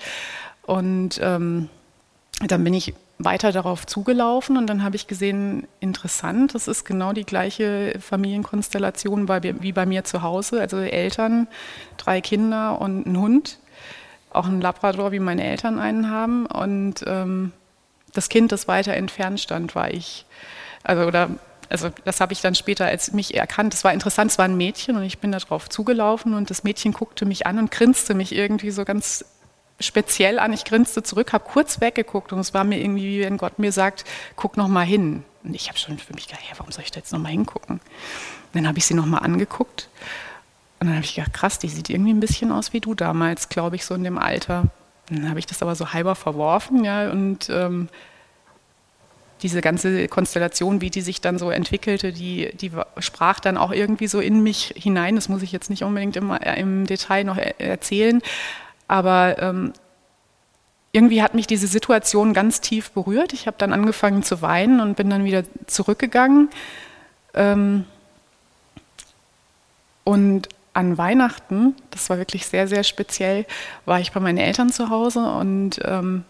[0.61, 1.67] und ähm,
[2.47, 7.11] dann bin ich weiter darauf zugelaufen und dann habe ich gesehen, interessant, das ist genau
[7.11, 10.61] die gleiche Familienkonstellation wie bei mir zu Hause.
[10.61, 11.49] Also Eltern,
[11.97, 13.59] drei Kinder und ein Hund,
[14.31, 16.45] auch ein Labrador, wie meine Eltern einen haben.
[16.45, 17.51] Und ähm,
[18.13, 20.25] das Kind, das weiter entfernt stand, war ich.
[20.83, 21.31] Also, oder,
[21.69, 23.73] also das habe ich dann später als mich erkannt.
[23.73, 26.93] Es war interessant, es war ein Mädchen und ich bin darauf zugelaufen und das Mädchen
[26.93, 29.25] guckte mich an und grinste mich irgendwie so ganz
[29.79, 30.53] speziell an.
[30.53, 33.71] Ich grinste zurück, habe kurz weggeguckt und es war mir irgendwie, wie wenn Gott mir
[33.71, 35.23] sagt, guck noch mal hin.
[35.43, 37.29] Und ich habe schon für mich gedacht, ja, warum soll ich da jetzt noch mal
[37.29, 37.75] hingucken?
[37.77, 37.81] Und
[38.53, 39.89] dann habe ich sie noch mal angeguckt
[40.79, 43.49] und dann habe ich gedacht, krass, die sieht irgendwie ein bisschen aus wie du damals,
[43.49, 44.65] glaube ich, so in dem Alter.
[45.09, 47.89] Und dann habe ich das aber so halber verworfen, ja, und ähm,
[49.41, 54.07] diese ganze Konstellation, wie die sich dann so entwickelte, die, die sprach dann auch irgendwie
[54.07, 55.15] so in mich hinein.
[55.15, 58.21] Das muss ich jetzt nicht unbedingt im, im Detail noch erzählen.
[58.87, 59.73] Aber ähm,
[60.91, 63.33] irgendwie hat mich diese Situation ganz tief berührt.
[63.33, 66.49] Ich habe dann angefangen zu weinen und bin dann wieder zurückgegangen.
[67.33, 67.85] Ähm,
[70.03, 73.45] und an Weihnachten, das war wirklich sehr, sehr speziell,
[73.85, 76.23] war ich bei meinen Eltern zu Hause und ähm,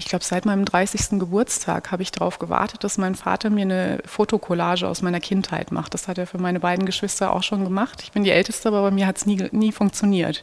[0.00, 1.18] ich glaube, seit meinem 30.
[1.20, 5.92] Geburtstag habe ich darauf gewartet, dass mein Vater mir eine Fotokollage aus meiner Kindheit macht.
[5.92, 8.00] Das hat er für meine beiden Geschwister auch schon gemacht.
[8.02, 10.42] Ich bin die Älteste, aber bei mir hat es nie, nie funktioniert.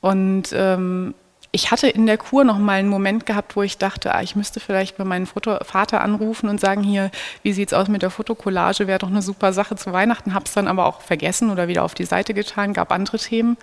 [0.00, 1.12] Und ähm,
[1.52, 4.34] ich hatte in der Kur noch mal einen Moment gehabt, wo ich dachte, ah, ich
[4.34, 7.10] müsste vielleicht mal meinen Foto Vater anrufen und sagen, hier,
[7.42, 10.46] wie sieht es aus mit der Fotokollage, wäre doch eine super Sache zu Weihnachten, habe
[10.46, 13.58] es dann aber auch vergessen oder wieder auf die Seite getan, gab andere Themen.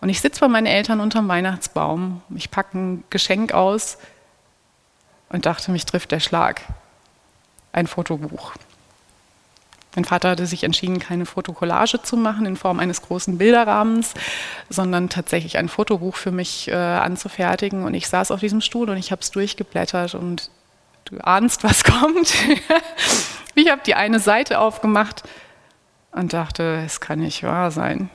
[0.00, 3.98] Und ich sitze bei meinen Eltern unterm Weihnachtsbaum, ich packe ein Geschenk aus
[5.28, 6.62] und dachte, mich trifft der Schlag.
[7.72, 8.54] Ein Fotobuch.
[9.94, 14.14] Mein Vater hatte sich entschieden, keine Fotokollage zu machen in Form eines großen Bilderrahmens,
[14.68, 17.84] sondern tatsächlich ein Fotobuch für mich äh, anzufertigen.
[17.84, 20.50] Und ich saß auf diesem Stuhl und ich habe es durchgeblättert und
[21.04, 22.32] du ahnst, was kommt.
[23.54, 25.24] ich habe die eine Seite aufgemacht
[26.12, 28.10] und dachte, es kann nicht wahr sein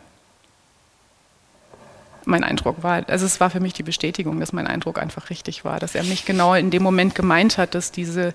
[2.25, 5.65] mein Eindruck war, also es war für mich die Bestätigung, dass mein Eindruck einfach richtig
[5.65, 8.33] war, dass er mich genau in dem Moment gemeint hat, dass diese,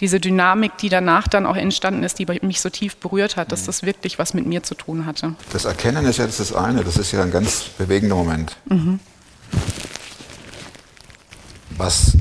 [0.00, 3.64] diese Dynamik, die danach dann auch entstanden ist, die mich so tief berührt hat, dass
[3.64, 5.34] das wirklich was mit mir zu tun hatte.
[5.52, 8.56] Das Erkennen ist ja das, das eine, das ist ja ein ganz bewegender Moment.
[8.66, 9.00] Mhm.
[11.76, 12.16] Was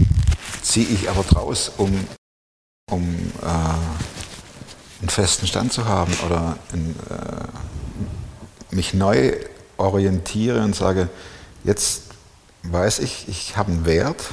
[0.62, 2.08] ziehe ich aber draus, um,
[2.90, 3.04] um
[3.42, 3.46] äh,
[5.02, 9.34] einen festen Stand zu haben oder ein, äh, mich neu
[9.80, 11.10] orientiere und sage,
[11.64, 12.04] jetzt
[12.64, 14.24] weiß ich, ich habe einen Wert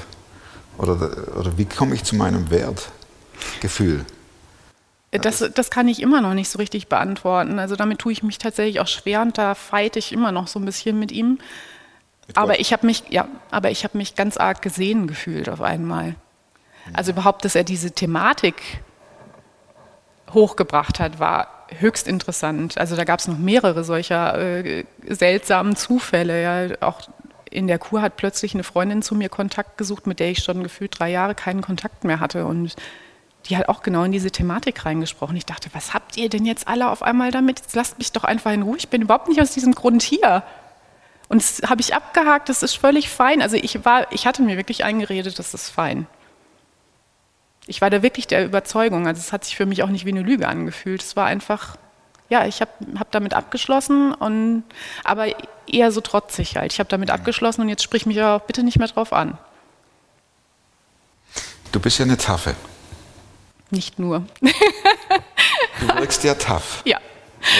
[0.79, 0.95] oder,
[1.37, 4.05] oder wie komme ich zu meinem Wertgefühl?
[5.13, 7.59] Das, das kann ich immer noch nicht so richtig beantworten.
[7.59, 10.59] Also damit tue ich mich tatsächlich auch schwer und da fight ich immer noch so
[10.59, 11.39] ein bisschen mit ihm.
[12.27, 15.63] Mit aber ich habe mich, ja, aber ich habe mich ganz arg gesehen gefühlt auf
[15.63, 16.17] einmal.
[16.93, 18.57] Also überhaupt, dass er diese Thematik
[20.33, 22.79] hochgebracht hat, war höchst interessant.
[22.79, 26.43] Also da gab es noch mehrere solcher äh, seltsamen Zufälle.
[26.43, 26.77] Ja.
[26.81, 27.03] Auch
[27.51, 30.63] in der Kur hat plötzlich eine Freundin zu mir Kontakt gesucht, mit der ich schon
[30.63, 32.47] gefühlt drei Jahre keinen Kontakt mehr hatte.
[32.47, 32.77] Und
[33.49, 35.37] die hat auch genau in diese Thematik reingesprochen.
[35.37, 37.61] Ich dachte, was habt ihr denn jetzt alle auf einmal damit?
[37.61, 38.77] Jetzt lasst mich doch einfach in Ruhe.
[38.77, 40.43] Ich bin überhaupt nicht aus diesem Grund hier.
[41.29, 43.43] Und das habe ich abgehakt, das ist völlig fein.
[43.43, 46.07] Also ich war, ich hatte mir wirklich eingeredet, das ist fein
[47.67, 50.11] ich war da wirklich der Überzeugung, also es hat sich für mich auch nicht wie
[50.11, 51.03] eine Lüge angefühlt.
[51.03, 51.77] Es war einfach,
[52.29, 54.65] ja, ich habe hab damit abgeschlossen, und,
[55.05, 55.27] aber
[55.67, 56.73] eher so trotzig halt.
[56.73, 59.37] Ich habe damit abgeschlossen und jetzt sprich mich auch bitte nicht mehr drauf an.
[61.73, 62.55] Du bist ja eine Taffe.
[63.71, 64.25] Nicht nur.
[64.41, 66.83] du wirkst ja tough.
[66.85, 66.99] Ja.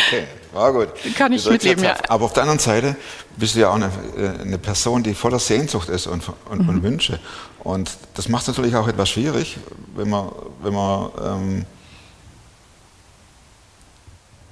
[0.07, 0.89] Okay, war gut.
[1.17, 1.97] Kann ich mitleben, ja.
[2.09, 2.97] Aber auf der anderen Seite
[3.37, 6.69] bist du ja auch eine, äh, eine Person, die voller Sehnsucht ist und, und, mhm.
[6.69, 7.21] und, Wünsche.
[7.61, 9.59] Und das macht es natürlich auch etwas schwierig,
[9.95, 10.31] wenn man,
[10.63, 11.67] wenn man ähm,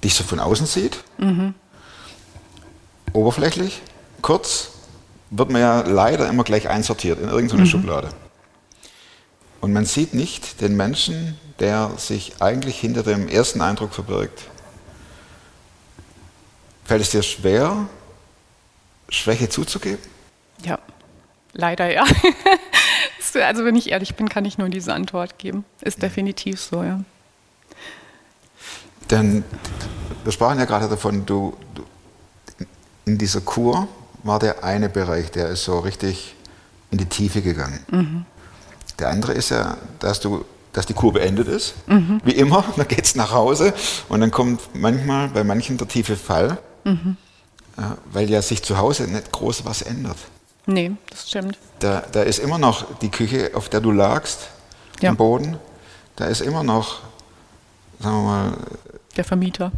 [0.02, 1.02] dich so von außen sieht.
[1.18, 1.54] Mhm.
[3.12, 3.80] Oberflächlich,
[4.20, 4.70] kurz,
[5.30, 7.66] wird man ja leider immer gleich einsortiert in irgendeine mhm.
[7.66, 8.08] Schublade.
[9.60, 14.42] und man sieht nicht den Menschen, der sich eigentlich hinter dem ersten Eindruck verbirgt.
[16.84, 17.88] Fällt es dir schwer,
[19.14, 19.98] Schwäche zuzugeben?
[20.64, 20.78] Ja,
[21.52, 22.04] leider ja.
[23.46, 25.64] also wenn ich ehrlich bin, kann ich nur diese Antwort geben.
[25.80, 27.00] Ist definitiv so, ja.
[29.10, 29.44] Denn
[30.22, 31.84] wir sprachen ja gerade davon, du, du,
[33.04, 33.88] in dieser Kur
[34.22, 36.34] war der eine Bereich, der ist so richtig
[36.90, 37.80] in die Tiefe gegangen.
[37.90, 38.26] Mhm.
[38.98, 42.20] Der andere ist ja, dass, du, dass die Kur beendet ist, mhm.
[42.24, 43.74] wie immer, dann geht es nach Hause
[44.08, 47.16] und dann kommt manchmal bei manchen der tiefe Fall, mhm.
[47.76, 47.82] Äh,
[48.12, 50.16] weil ja sich zu Hause nicht groß was ändert.
[50.66, 51.58] Nee, das stimmt.
[51.80, 54.48] Da, da ist immer noch die Küche, auf der du lagst,
[55.00, 55.10] ja.
[55.10, 55.58] am Boden.
[56.16, 57.00] Da ist immer noch,
[57.98, 58.52] sagen wir mal.
[59.16, 59.72] Der Vermieter.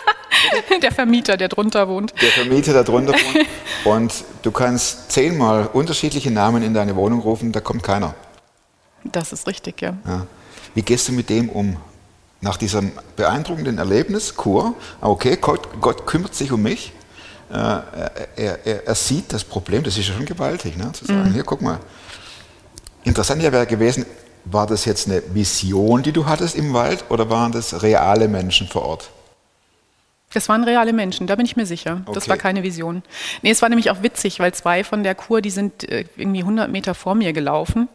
[0.82, 2.12] der Vermieter, der drunter wohnt.
[2.20, 3.46] Der Vermieter, der drunter wohnt.
[3.84, 8.14] Und du kannst zehnmal unterschiedliche Namen in deine Wohnung rufen, da kommt keiner.
[9.04, 9.96] Das ist richtig, ja.
[10.06, 10.26] ja.
[10.74, 11.76] Wie gehst du mit dem um?
[12.40, 16.92] Nach diesem beeindruckenden Erlebnis, Kur, okay, Gott, Gott kümmert sich um mich,
[17.50, 20.90] er, er, er, sieht das Problem, das ist ja schon gewaltig, ne?
[20.92, 21.32] zu sagen, mhm.
[21.34, 21.78] hier guck mal.
[23.04, 24.04] Interessant wäre gewesen,
[24.44, 28.66] war das jetzt eine Vision, die du hattest im Wald oder waren das reale Menschen
[28.66, 29.10] vor Ort?
[30.32, 32.02] Das waren reale Menschen, da bin ich mir sicher.
[32.04, 32.14] Okay.
[32.14, 33.02] Das war keine Vision.
[33.42, 36.40] Nee, es war nämlich auch witzig, weil zwei von der Kur, die sind äh, irgendwie
[36.40, 37.88] 100 Meter vor mir gelaufen.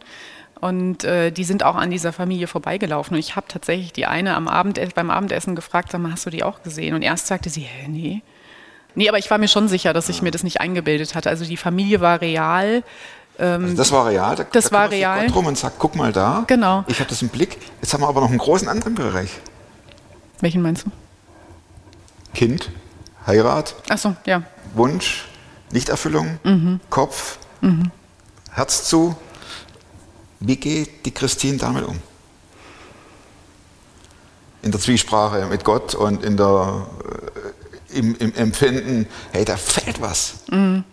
[0.60, 3.14] Und äh, die sind auch an dieser Familie vorbeigelaufen.
[3.14, 6.30] Und ich habe tatsächlich die eine am Abend, beim Abendessen gefragt, sag mal, hast du
[6.30, 6.94] die auch gesehen?
[6.94, 8.22] Und erst sagte sie, hä, nee.
[8.94, 11.30] Nee, aber ich war mir schon sicher, dass ich mir das nicht eingebildet hatte.
[11.30, 12.82] Also die Familie war real.
[13.38, 14.36] Ähm, also das war real?
[14.36, 15.26] Da, das da war real.
[15.26, 16.44] Gott rum und sagt, guck mal da.
[16.46, 16.84] Genau.
[16.88, 17.58] Ich habe das im Blick.
[17.80, 19.30] Jetzt haben wir aber noch einen großen anderen Bereich.
[20.40, 20.90] Welchen meinst du?
[22.34, 22.70] Kind,
[23.26, 23.74] Heirat.
[23.88, 24.42] Ach so, ja.
[24.74, 25.26] Wunsch,
[25.70, 26.80] Nichterfüllung, mhm.
[26.90, 27.90] Kopf, mhm.
[28.50, 29.14] Herz zu.
[30.40, 31.98] Wie geht die Christine damit um?
[34.62, 36.86] In der Zwiesprache mit Gott und in der
[37.92, 40.44] im, im Empfinden, hey, da fällt was.
[40.50, 40.84] Mhm.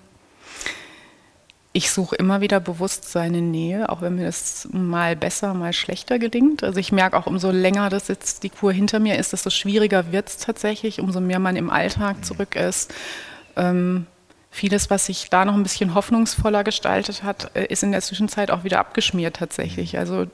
[1.71, 6.17] Ich suche immer wieder bewusst seine Nähe, auch wenn mir das mal besser, mal schlechter
[6.17, 6.63] gelingt.
[6.63, 10.11] Also ich merke auch, umso länger das jetzt die Kur hinter mir ist, desto schwieriger
[10.11, 12.91] wird es tatsächlich, umso mehr man im Alltag zurück ist.
[13.55, 14.07] Ähm,
[14.49, 18.49] vieles, was sich da noch ein bisschen hoffnungsvoller gestaltet hat, äh, ist in der Zwischenzeit
[18.49, 19.97] auch wieder abgeschmiert tatsächlich.
[19.99, 20.25] Also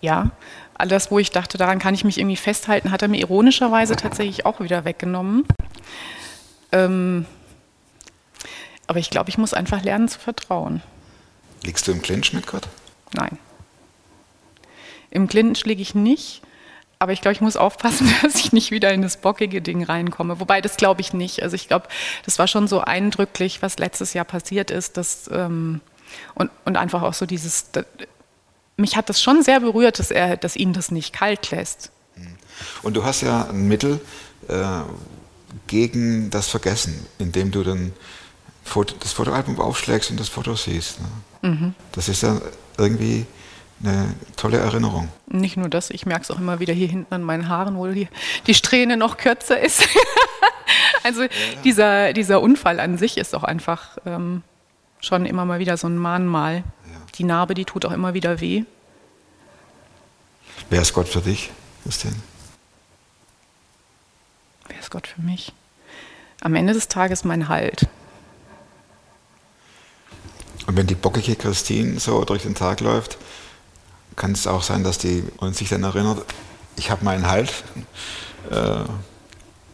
[0.00, 0.30] ja,
[0.74, 3.96] all das, wo ich dachte, daran kann ich mich irgendwie festhalten, hat er mir ironischerweise
[3.96, 5.44] tatsächlich auch wieder weggenommen.
[6.72, 7.26] Ähm,
[8.86, 10.82] aber ich glaube, ich muss einfach lernen zu vertrauen.
[11.64, 12.68] Liegst du im Clinch mit Gott?
[13.12, 13.38] Nein.
[15.10, 16.42] Im Clinch liege ich nicht,
[16.98, 20.40] aber ich glaube, ich muss aufpassen, dass ich nicht wieder in das bockige Ding reinkomme.
[20.40, 21.42] Wobei, das glaube ich nicht.
[21.42, 21.88] Also ich glaube,
[22.24, 25.80] das war schon so eindrücklich, was letztes Jahr passiert ist, dass, ähm,
[26.34, 27.70] und, und einfach auch so dieses,
[28.78, 31.90] mich hat das schon sehr berührt, dass, er, dass ihn das nicht kalt lässt.
[32.82, 34.00] Und du hast ja ein Mittel
[34.48, 34.80] äh,
[35.66, 37.92] gegen das Vergessen, indem du dann
[38.64, 40.98] Foto, das Fotoalbum aufschlägst und das Foto siehst.
[41.00, 41.50] Ne?
[41.50, 41.74] Mhm.
[41.92, 42.40] Das ist ja
[42.76, 43.26] irgendwie
[43.82, 45.08] eine tolle Erinnerung.
[45.28, 47.86] Nicht nur das, ich merke es auch immer wieder hier hinten an meinen Haaren, wo
[47.86, 48.08] die,
[48.46, 49.88] die Strähne noch kürzer ist.
[51.02, 51.28] also ja.
[51.64, 54.42] dieser, dieser Unfall an sich ist auch einfach ähm,
[55.00, 56.64] schon immer mal wieder so ein Mahnmal
[57.18, 58.64] die Narbe, die tut auch immer wieder weh.
[60.70, 61.50] Wer ist Gott für dich,
[61.82, 62.14] Christian?
[64.68, 65.52] Wer ist Gott für mich?
[66.40, 67.88] Am Ende des Tages mein Halt.
[70.66, 73.18] Und wenn die bockige Christine so durch den Tag läuft,
[74.16, 76.24] kann es auch sein, dass die uns sich dann erinnert,
[76.76, 77.64] ich habe meinen Halt
[78.50, 78.84] äh,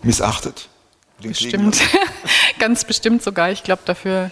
[0.02, 0.68] missachtet.
[1.20, 1.80] Bestimmt,
[2.58, 3.50] ganz bestimmt sogar.
[3.50, 4.30] Ich glaube, dafür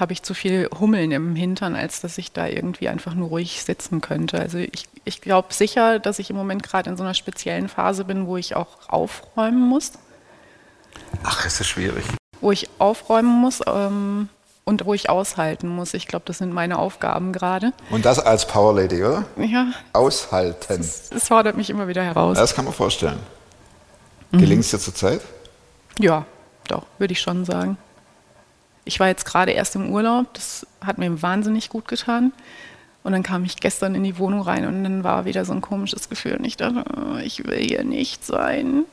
[0.00, 3.62] habe ich zu viel Hummeln im Hintern, als dass ich da irgendwie einfach nur ruhig
[3.62, 4.38] sitzen könnte.
[4.38, 8.04] Also ich, ich glaube sicher, dass ich im Moment gerade in so einer speziellen Phase
[8.04, 9.92] bin, wo ich auch aufräumen muss.
[11.22, 12.04] Ach, ist das schwierig.
[12.40, 14.28] Wo ich aufräumen muss ähm,
[14.64, 15.94] und wo ich aushalten muss.
[15.94, 17.72] Ich glaube, das sind meine Aufgaben gerade.
[17.90, 19.24] Und das als Power Lady, oder?
[19.36, 19.72] Ja.
[19.92, 20.80] Aushalten.
[20.80, 22.38] Es fordert mich immer wieder heraus.
[22.38, 23.20] Das kann man vorstellen.
[24.32, 25.20] Gelingt es dir zurzeit?
[25.98, 26.24] Ja,
[26.68, 27.76] doch, würde ich schon sagen.
[28.90, 32.32] Ich war jetzt gerade erst im Urlaub, das hat mir wahnsinnig gut getan.
[33.04, 35.60] Und dann kam ich gestern in die Wohnung rein und dann war wieder so ein
[35.60, 36.34] komisches Gefühl.
[36.38, 38.84] Und ich dachte, oh, ich will hier nicht sein.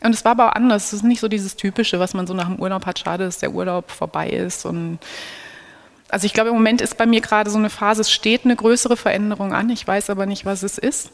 [0.00, 0.86] Und es war aber anders.
[0.86, 3.00] Es ist nicht so dieses Typische, was man so nach dem Urlaub hat.
[3.00, 4.64] Schade, dass der Urlaub vorbei ist.
[4.64, 5.00] Und
[6.08, 8.54] also ich glaube, im Moment ist bei mir gerade so eine Phase, es steht eine
[8.54, 9.70] größere Veränderung an.
[9.70, 11.10] Ich weiß aber nicht, was es ist.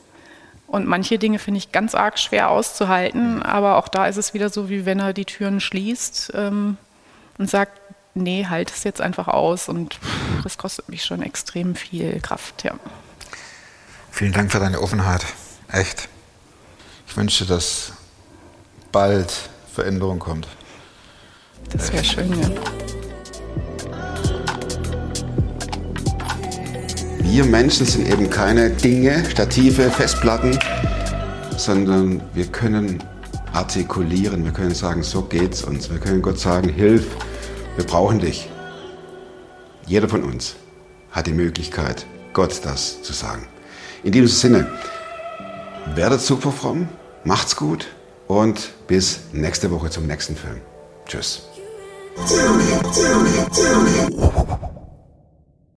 [0.66, 3.42] Und manche Dinge finde ich ganz arg schwer auszuhalten.
[3.42, 6.32] Aber auch da ist es wieder so, wie wenn er die Türen schließt.
[6.34, 6.76] Ähm,
[7.38, 7.80] und sagt,
[8.14, 9.98] nee, halt es jetzt einfach aus und
[10.42, 12.74] das kostet mich schon extrem viel Kraft, ja.
[14.10, 15.26] Vielen Dank für deine Offenheit.
[15.70, 16.08] Echt.
[17.06, 17.92] Ich wünsche, dass
[18.90, 20.48] bald Veränderung kommt.
[21.70, 22.50] Das wäre schön, ja.
[27.20, 30.58] Wir Menschen sind eben keine Dinge, Stative, Festplatten,
[31.58, 33.02] sondern wir können
[33.52, 35.90] artikulieren, wir können sagen, so geht's uns.
[35.90, 37.06] Wir können Gott sagen, hilf,
[37.76, 38.50] wir brauchen dich.
[39.86, 40.56] Jeder von uns
[41.10, 43.46] hat die Möglichkeit, Gott das zu sagen.
[44.02, 44.66] In diesem Sinne,
[45.94, 46.88] werdet super fromm,
[47.24, 47.88] macht's gut
[48.26, 50.60] und bis nächste Woche zum nächsten Film.
[51.06, 51.42] Tschüss.